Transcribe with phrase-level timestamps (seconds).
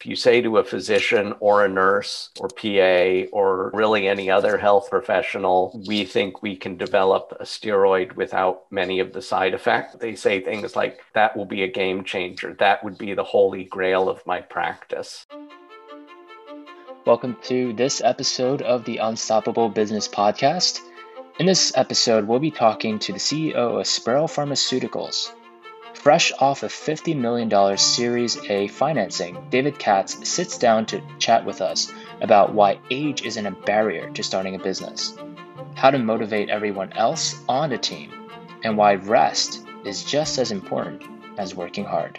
[0.00, 4.56] If you say to a physician or a nurse or PA or really any other
[4.56, 9.96] health professional, we think we can develop a steroid without many of the side effects,
[9.96, 12.54] they say things like, that will be a game changer.
[12.54, 15.26] That would be the holy grail of my practice.
[17.04, 20.80] Welcome to this episode of the Unstoppable Business Podcast.
[21.38, 25.30] In this episode, we'll be talking to the CEO of Sparrow Pharmaceuticals,
[26.02, 31.60] Fresh off a $50 million Series A financing, David Katz sits down to chat with
[31.60, 31.92] us
[32.22, 35.14] about why age isn't a barrier to starting a business,
[35.74, 38.10] how to motivate everyone else on a team,
[38.64, 41.02] and why rest is just as important
[41.36, 42.18] as working hard.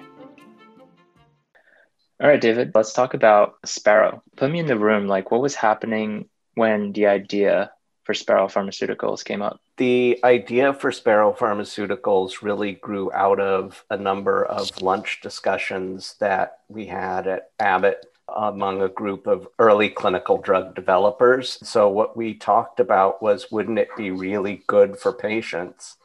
[2.21, 4.21] All right, David, let's talk about Sparrow.
[4.37, 5.07] Put me in the room.
[5.07, 7.71] Like, what was happening when the idea
[8.03, 9.59] for Sparrow Pharmaceuticals came up?
[9.77, 16.59] The idea for Sparrow Pharmaceuticals really grew out of a number of lunch discussions that
[16.67, 18.05] we had at Abbott
[18.35, 21.59] among a group of early clinical drug developers.
[21.63, 25.97] So, what we talked about was wouldn't it be really good for patients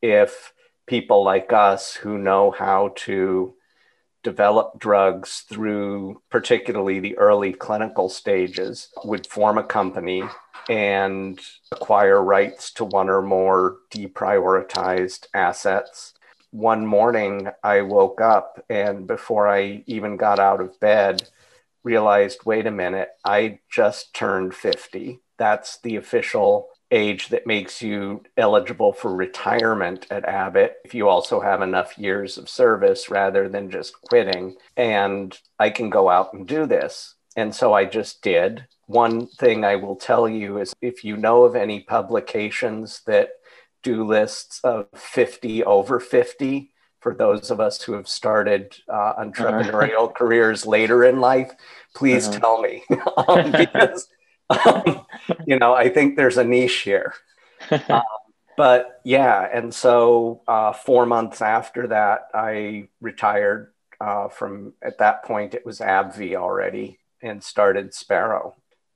[0.00, 0.52] if
[0.86, 3.54] people like us who know how to
[4.22, 10.22] develop drugs through particularly the early clinical stages would form a company
[10.68, 11.40] and
[11.72, 16.14] acquire rights to one or more deprioritized assets.
[16.50, 21.28] One morning, I woke up and before I even got out of bed,
[21.82, 25.20] realized wait a minute, I just turned 50.
[25.36, 31.40] That's the official age that makes you eligible for retirement at Abbott if you also
[31.40, 34.56] have enough years of service rather than just quitting.
[34.76, 37.14] And I can go out and do this.
[37.36, 38.66] And so I just did.
[38.86, 43.30] One thing I will tell you is if you know of any publications that
[43.82, 46.70] do lists of 50 over 50,
[47.04, 50.12] for those of us who have started uh, entrepreneurial uh-huh.
[50.16, 51.52] careers later in life,
[51.94, 52.38] please uh-huh.
[52.38, 52.82] tell me
[53.28, 54.08] um, because
[54.48, 55.04] um,
[55.46, 57.14] you know I think there's a niche here.
[57.88, 58.02] Um,
[58.56, 64.74] but yeah, and so uh, four months after that, I retired uh, from.
[64.80, 68.54] At that point, it was AbbVie already, and started Sparrow.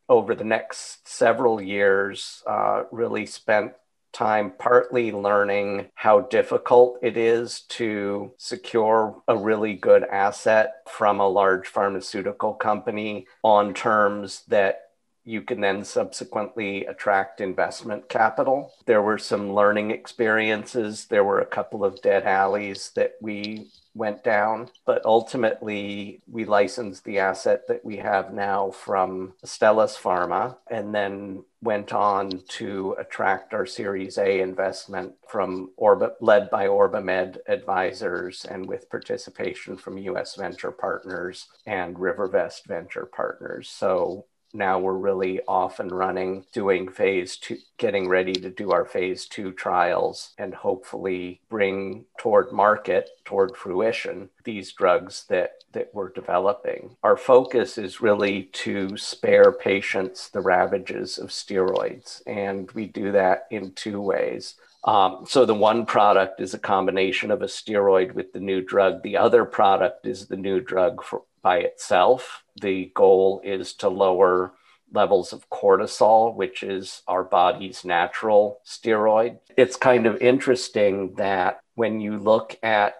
[0.08, 3.72] Over the next several years, uh, really spent
[4.12, 11.28] time partly learning how difficult it is to secure a really good asset from a
[11.28, 14.87] large pharmaceutical company on terms that
[15.28, 18.72] you can then subsequently attract investment capital.
[18.86, 21.04] There were some learning experiences.
[21.04, 27.04] There were a couple of dead alleys that we went down, but ultimately we licensed
[27.04, 33.52] the asset that we have now from Astellas Pharma and then went on to attract
[33.52, 40.36] our Series A investment from Orbit, led by OrbiMed advisors and with participation from US
[40.36, 43.68] Venture Partners and Rivervest Venture Partners.
[43.68, 48.84] So now we're really off and running, doing phase two, getting ready to do our
[48.84, 56.10] phase two trials and hopefully bring toward market, toward fruition, these drugs that, that we're
[56.10, 56.96] developing.
[57.02, 62.22] Our focus is really to spare patients the ravages of steroids.
[62.26, 64.54] And we do that in two ways.
[64.84, 69.02] Um, so the one product is a combination of a steroid with the new drug.
[69.02, 72.44] The other product is the new drug for, by itself.
[72.60, 74.52] The goal is to lower
[74.92, 79.38] levels of cortisol, which is our body's natural steroid.
[79.56, 82.96] It's kind of interesting that when you look at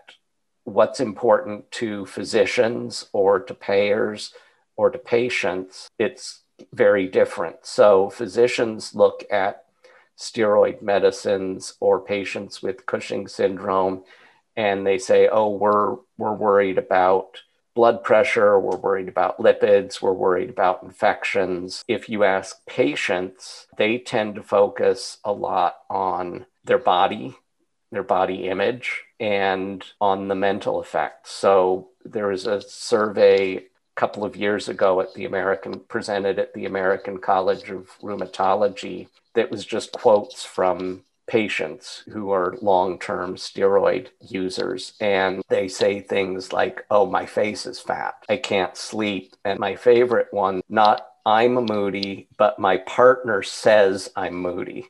[0.64, 4.34] what's important to physicians or to payers
[4.76, 6.42] or to patients, it's
[6.72, 7.56] very different.
[7.62, 9.64] So, physicians look at
[10.18, 14.02] steroid medicines or patients with Cushing syndrome
[14.56, 17.38] and they say, oh, we're, we're worried about
[17.78, 21.84] blood pressure, we're worried about lipids, we're worried about infections.
[21.86, 27.36] If you ask patients, they tend to focus a lot on their body,
[27.92, 31.30] their body image, and on the mental effects.
[31.30, 33.62] So there was a survey a
[33.94, 39.52] couple of years ago at the American presented at the American College of Rheumatology that
[39.52, 44.94] was just quotes from patients who are long term steroid users.
[45.00, 48.14] And they say things like, oh, my face is fat.
[48.28, 49.36] I can't sleep.
[49.44, 54.88] And my favorite one, not I'm moody, but my partner says I'm moody.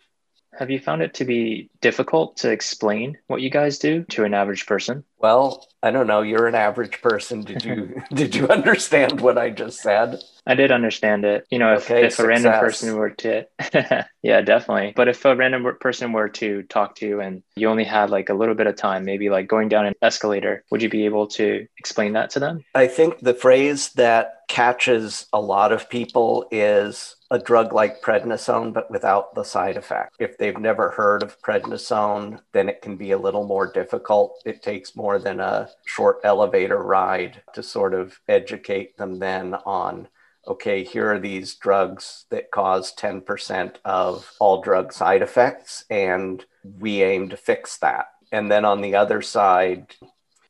[0.58, 4.34] Have you found it to be difficult to explain what you guys do to an
[4.34, 5.05] average person?
[5.19, 6.22] Well, I don't know.
[6.22, 7.43] You're an average person.
[7.43, 10.20] Did you did you understand what I just said?
[10.49, 11.46] I did understand it.
[11.50, 13.46] You know, if, okay, if a random person were to,
[14.22, 14.94] yeah, definitely.
[14.96, 18.28] But if a random person were to talk to you and you only had like
[18.28, 21.28] a little bit of time, maybe like going down an escalator, would you be able
[21.28, 22.64] to explain that to them?
[22.75, 28.72] I think the phrase that catches a lot of people is a drug like prednisone,
[28.72, 30.16] but without the side effect.
[30.19, 34.40] If they've never heard of prednisone, then it can be a little more difficult.
[34.46, 40.08] It takes more than a short elevator ride to sort of educate them then on
[40.48, 46.44] okay, here are these drugs that cause 10% of all drug side effects, and
[46.80, 48.06] we aim to fix that.
[48.32, 49.94] And then on the other side,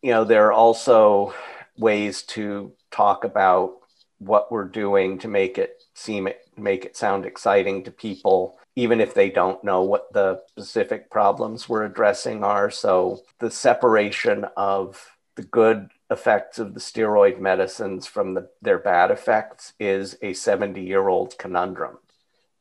[0.01, 1.35] you know, there are also
[1.77, 3.75] ways to talk about
[4.19, 6.29] what we're doing to make it seem
[6.61, 11.69] make it sound exciting to people even if they don't know what the specific problems
[11.69, 18.35] we're addressing are so the separation of the good effects of the steroid medicines from
[18.35, 21.99] the, their bad effects is a 70 year old conundrum.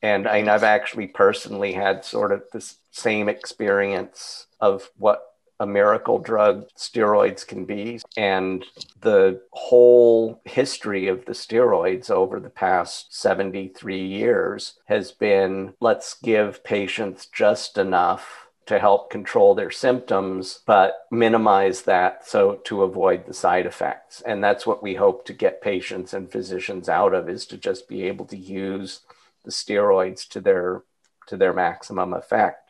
[0.04, 5.24] And I, I've actually personally had sort of the same experience of what
[5.60, 8.00] a miracle drug steroids can be.
[8.16, 8.66] And
[9.02, 16.64] the whole history of the steroids over the past 73 years has been let's give
[16.64, 23.34] patients just enough to help control their symptoms, but minimize that so to avoid the
[23.34, 24.22] side effects.
[24.22, 27.88] And that's what we hope to get patients and physicians out of is to just
[27.88, 29.02] be able to use
[29.46, 30.84] the steroids to their
[31.28, 32.67] to their maximum effect.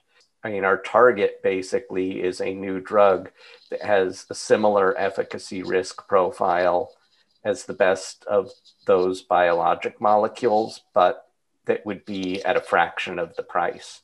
[0.47, 3.31] I mean, our target basically is a new drug
[3.69, 6.94] that has a similar efficacy risk profile
[7.44, 8.49] as the best of
[8.85, 11.27] those biologic molecules, but
[11.65, 13.99] that would be at a fraction of the price.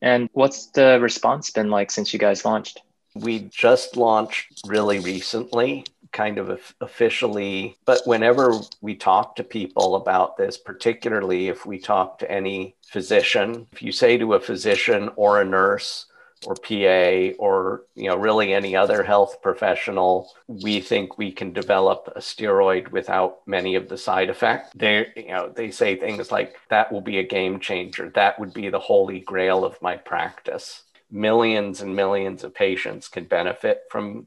[0.00, 2.80] And what's the response been like since you guys launched?
[3.14, 7.76] We just launched really recently, kind of officially.
[7.84, 13.66] But whenever we talk to people about this, particularly if we talk to any physician,
[13.72, 16.06] if you say to a physician or a nurse,
[16.46, 22.12] or PA or you know really any other health professional, we think we can develop
[22.16, 24.70] a steroid without many of the side effects.
[24.74, 28.10] They you know they say things like that will be a game changer.
[28.14, 30.82] That would be the holy grail of my practice.
[31.10, 34.26] Millions and millions of patients can benefit from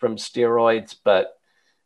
[0.00, 1.38] from steroids, but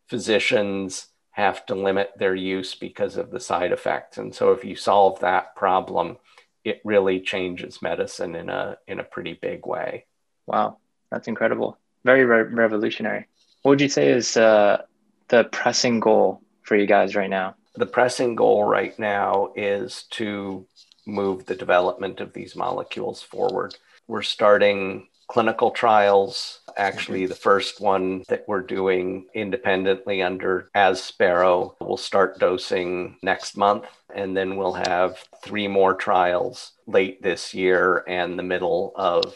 [0.09, 4.19] physicians have to limit their use because of the side effects.
[4.19, 6.17] And so if you solve that problem,
[6.63, 10.07] it really changes medicine in a in a pretty big way.
[10.47, 10.79] Wow,
[11.11, 11.79] that's incredible.
[12.05, 13.27] Very re- revolutionary.
[13.63, 14.83] What would you say is uh,
[15.29, 17.57] the pressing goal for you guys right now?
[17.75, 20.67] The pressing goal right now is to
[21.07, 23.75] move the development of these molecules forward.
[24.07, 26.61] We're starting clinical trials.
[26.77, 27.29] Actually, mm-hmm.
[27.29, 33.87] the first one that we're doing independently under as Sparrow will start dosing next month.
[34.15, 39.35] And then we'll have three more trials late this year and the middle of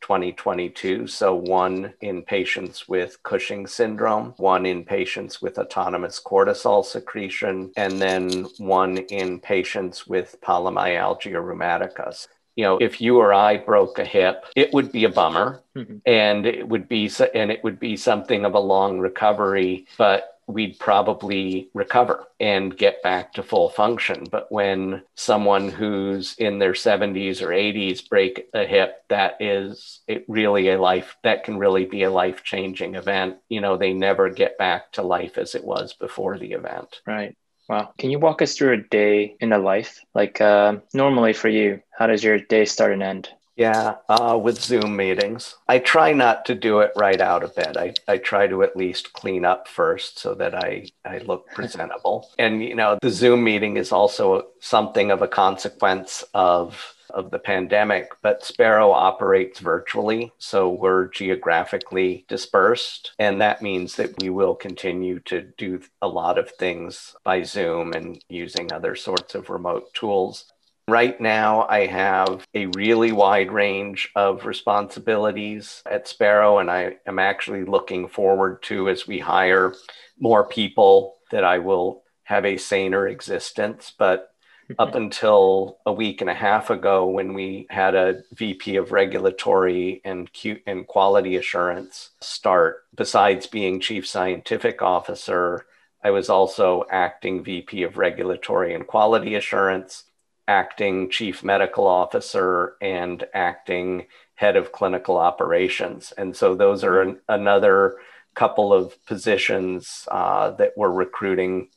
[0.00, 1.06] 2022.
[1.06, 8.00] So, one in patients with Cushing syndrome, one in patients with autonomous cortisol secretion, and
[8.00, 12.26] then one in patients with polymyalgia rheumatica
[12.58, 15.98] you know, if you or I broke a hip, it would be a bummer mm-hmm.
[16.04, 20.76] and it would be, and it would be something of a long recovery, but we'd
[20.80, 24.26] probably recover and get back to full function.
[24.28, 30.24] But when someone who's in their 70s or 80s break a hip, that is it
[30.26, 33.36] really a life that can really be a life changing event.
[33.48, 37.02] You know, they never get back to life as it was before the event.
[37.06, 37.36] Right.
[37.68, 37.92] Wow.
[37.98, 40.00] Can you walk us through a day in a life?
[40.14, 43.28] Like uh, normally for you, how does your day start and end?
[43.56, 45.56] Yeah, uh, with Zoom meetings.
[45.66, 47.76] I try not to do it right out of bed.
[47.76, 52.30] I, I try to at least clean up first so that I, I look presentable.
[52.38, 57.38] and, you know, the Zoom meeting is also something of a consequence of of the
[57.38, 60.32] pandemic, but Sparrow operates virtually.
[60.38, 63.12] So we're geographically dispersed.
[63.18, 67.92] And that means that we will continue to do a lot of things by Zoom
[67.92, 70.52] and using other sorts of remote tools.
[70.88, 77.18] Right now, I have a really wide range of responsibilities at Sparrow, and I am
[77.18, 79.74] actually looking forward to as we hire
[80.18, 83.92] more people that I will have a saner existence.
[83.98, 84.30] But
[84.78, 90.00] up until a week and a half ago when we had a VP of regulatory
[90.04, 92.84] and, Q- and quality assurance start.
[92.94, 95.66] Besides being chief scientific officer,
[96.02, 100.04] I was also acting VP of regulatory and quality assurance,
[100.46, 106.12] acting chief medical officer, and acting head of clinical operations.
[106.16, 107.96] And so those are an, another
[108.34, 111.68] couple of positions uh, that we're recruiting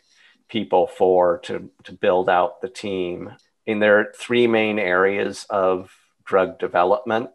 [0.51, 3.31] people for to, to build out the team.
[3.65, 5.91] And there are three main areas of
[6.25, 7.29] drug development.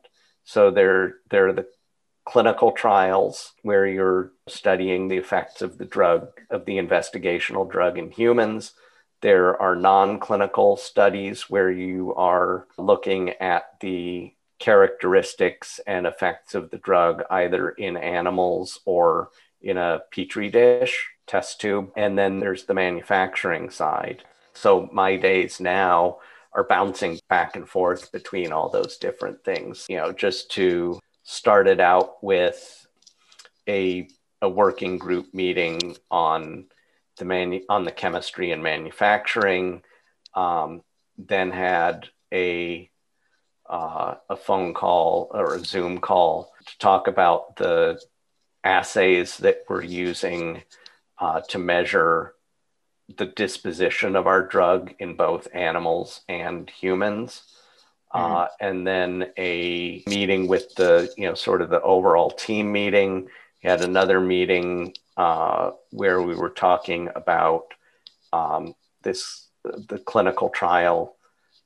[0.44, 1.66] So there, there are the
[2.26, 8.10] clinical trials where you're studying the effects of the drug, of the investigational drug in
[8.10, 8.74] humans.
[9.22, 16.70] There are non clinical studies where you are looking at the characteristics and effects of
[16.70, 19.30] the drug either in animals or
[19.62, 21.90] in a petri dish test tube.
[21.96, 24.22] And then there's the manufacturing side.
[24.54, 26.18] So my days now
[26.52, 31.68] are bouncing back and forth between all those different things, you know, just to start
[31.68, 32.86] it out with
[33.68, 34.08] a,
[34.40, 36.66] a working group meeting on
[37.18, 39.82] the manu- on the chemistry and manufacturing,
[40.34, 40.82] um,
[41.18, 42.90] then had a
[43.68, 48.00] uh, a phone call or a Zoom call to talk about the
[48.62, 50.62] assays that we're using
[51.18, 52.34] uh, to measure
[53.16, 57.42] the disposition of our drug in both animals and humans.
[58.14, 58.34] Mm-hmm.
[58.34, 63.28] Uh, and then a meeting with the, you know, sort of the overall team meeting.
[63.62, 67.66] We had another meeting uh, where we were talking about
[68.32, 71.16] um, this, the clinical trial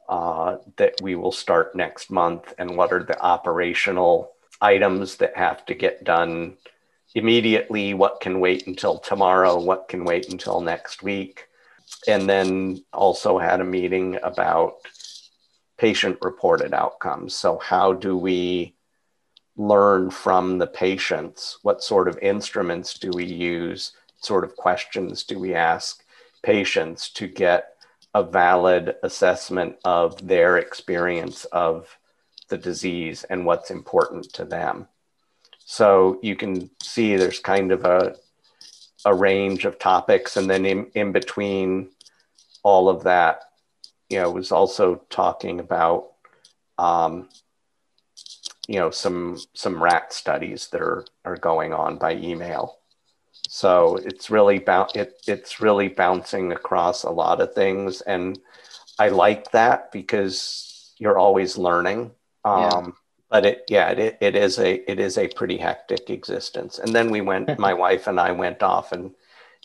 [0.09, 5.64] uh, that we will start next month and what are the operational items that have
[5.66, 6.57] to get done
[7.14, 11.47] immediately, what can wait until tomorrow, what can wait until next week.
[12.07, 14.75] And then also had a meeting about
[15.76, 17.35] patient reported outcomes.
[17.35, 18.75] So, how do we
[19.57, 21.59] learn from the patients?
[21.62, 23.93] What sort of instruments do we use?
[24.17, 26.05] What sort of questions do we ask
[26.43, 27.76] patients to get
[28.14, 31.97] a valid assessment of their experience of
[32.49, 34.88] the disease and what's important to them.
[35.71, 38.17] So you can see there's kind of a,
[39.05, 40.37] a range of topics.
[40.37, 41.91] And then in, in between
[42.65, 43.43] all of that,
[44.09, 46.09] you know, was also talking about,
[46.77, 47.29] um,
[48.67, 52.79] you know, some, some rat studies that are, are going on by email.
[53.49, 58.00] So it's really bound it, it's really bouncing across a lot of things.
[58.00, 58.41] And
[58.99, 62.11] I like that because you're always learning.
[62.45, 62.91] Um, yeah.
[63.31, 66.79] But it yeah, it, it is a it is a pretty hectic existence.
[66.79, 69.13] And then we went, my wife and I went off and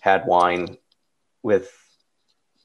[0.02, 0.78] had wine
[1.42, 1.72] with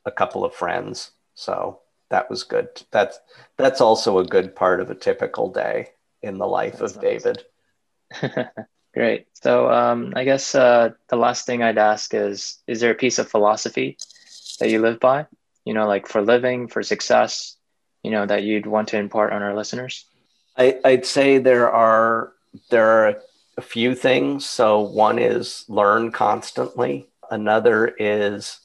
[0.05, 1.11] a couple of friends.
[1.35, 1.81] So
[2.11, 2.69] that was good.
[2.91, 3.19] That's
[3.57, 5.89] that's also a good part of a typical day
[6.23, 7.03] in the life that's of.
[7.03, 7.45] David.
[8.93, 9.29] Great.
[9.35, 13.19] So um, I guess uh, the last thing I'd ask is, is there a piece
[13.19, 13.97] of philosophy
[14.59, 15.27] that you live by?
[15.65, 17.57] You know, like for living, for success,
[18.03, 20.07] you know, that you'd want to impart on our listeners?
[20.61, 22.35] I, I'd say there are
[22.69, 23.23] there are
[23.57, 24.45] a few things.
[24.45, 27.09] So one is learn constantly.
[27.31, 28.61] Another is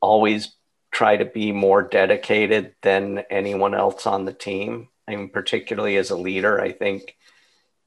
[0.00, 0.54] always
[0.92, 4.88] try to be more dedicated than anyone else on the team.
[5.08, 7.16] I mean, particularly as a leader, I think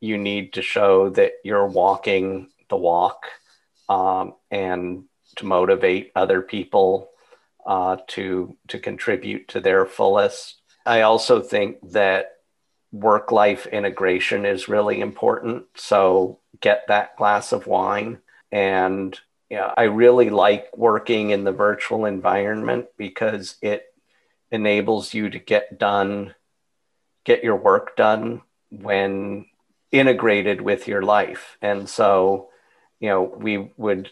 [0.01, 3.23] you need to show that you're walking the walk
[3.87, 5.05] um, and
[5.37, 7.09] to motivate other people
[7.65, 10.61] uh, to to contribute to their fullest.
[10.85, 12.38] I also think that
[12.91, 15.65] work life integration is really important.
[15.75, 18.19] So get that glass of wine
[18.51, 19.19] and
[19.49, 23.85] yeah, I really like working in the virtual environment because it
[24.51, 26.35] enables you to get done,
[27.23, 29.45] get your work done when
[29.91, 31.57] integrated with your life.
[31.63, 32.49] And so,
[32.99, 34.11] you know, we would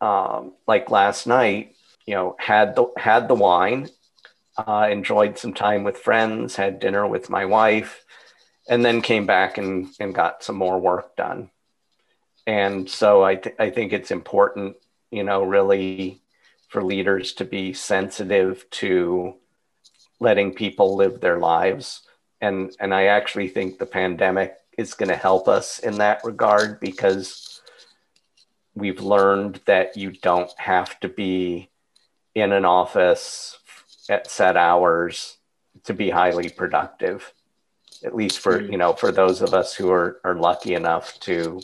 [0.00, 1.74] um, like last night,
[2.06, 3.88] you know, had the had the wine,
[4.56, 8.04] uh, enjoyed some time with friends, had dinner with my wife,
[8.68, 11.50] and then came back and and got some more work done.
[12.46, 14.76] And so I th- I think it's important,
[15.10, 16.22] you know, really
[16.68, 19.34] for leaders to be sensitive to
[20.20, 22.02] letting people live their lives.
[22.40, 26.80] And and I actually think the pandemic is going to help us in that regard
[26.80, 27.60] because
[28.74, 31.70] we've learned that you don't have to be
[32.34, 33.58] in an office
[34.10, 35.38] at set hours
[35.84, 37.32] to be highly productive
[38.04, 41.60] at least for you know for those of us who are, are lucky enough to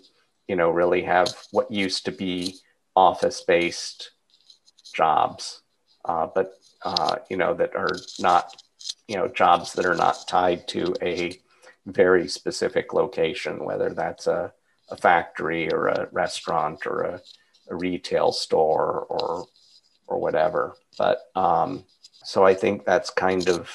[0.48, 2.56] you know really have what used to be
[2.94, 4.10] office based
[4.94, 5.62] jobs
[6.04, 8.62] uh, but uh, you know that are not
[9.08, 11.38] you know jobs that are not tied to a
[11.86, 14.52] very specific location, whether that's a,
[14.90, 17.20] a factory or a restaurant or a,
[17.70, 19.46] a retail store or
[20.06, 20.76] or whatever.
[20.98, 21.84] But um,
[22.24, 23.70] so I think that's kind of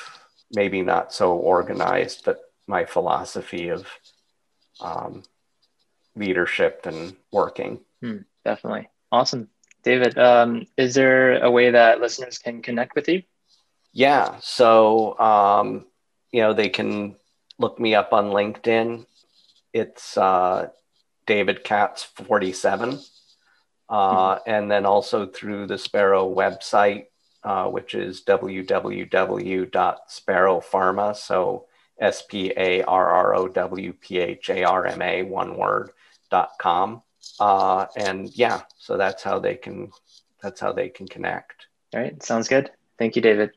[0.52, 3.88] maybe not so organized, but my philosophy of
[4.82, 5.24] um,
[6.16, 7.80] leadership and working.
[8.02, 8.90] Hmm, definitely.
[9.12, 9.50] Awesome.
[9.84, 13.24] David, um, is there a way that listeners can connect with you?
[13.94, 14.36] Yeah.
[14.42, 15.86] So, um,
[16.32, 17.16] you know, they can
[17.58, 19.06] look me up on LinkedIn.
[19.74, 20.70] It's uh,
[21.26, 23.00] David Katz 47.
[23.90, 24.50] Uh, mm-hmm.
[24.50, 27.06] And then also through the Sparrow website,
[27.44, 31.16] uh, which is www.sparrowpharma.
[31.16, 31.67] So
[32.00, 35.92] S P A R R O W P H A R M A, one word,
[36.30, 37.02] dot com.
[37.40, 39.92] Uh, and yeah, so that's how they can
[40.42, 41.68] that's how they can connect.
[41.94, 42.72] All right, sounds good.
[42.98, 43.52] Thank you, David.